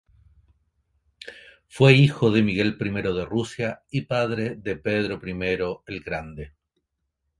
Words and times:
Fue 1.67 1.93
hijo 1.93 2.31
de 2.31 2.41
Miguel 2.41 2.75
I 2.81 2.91
de 2.91 3.23
Rusia 3.25 3.83
y 3.91 4.01
padre 4.01 4.55
de 4.55 4.75
Pedro 4.77 5.19
I 5.23 5.77
el 5.93 5.99
Grande. 6.01 6.53